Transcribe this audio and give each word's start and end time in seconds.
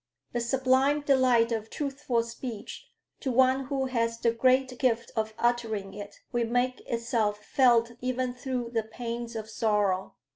The 0.33 0.39
sublime 0.41 1.01
delight 1.01 1.51
of 1.51 1.69
truthful 1.69 2.23
speech 2.23 2.89
to 3.19 3.31
one 3.31 3.65
who 3.65 3.85
has 3.85 4.17
the 4.17 4.31
great 4.31 4.79
gift 4.79 5.11
of 5.15 5.35
uttering 5.37 5.93
it, 5.93 6.21
will 6.31 6.47
make 6.47 6.79
itself 6.87 7.43
felt 7.45 7.91
even 8.01 8.33
through 8.33 8.71
the 8.73 8.81
pangs 8.81 9.35
of 9.35 9.47
sorrow. 9.47 10.15